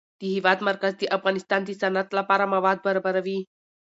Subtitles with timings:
[0.19, 3.39] د هېواد مرکز د افغانستان د صنعت لپاره مواد برابروي.